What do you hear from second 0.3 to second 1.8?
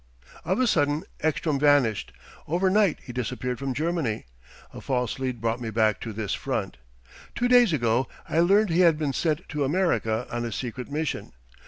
"Of a sudden Ekstrom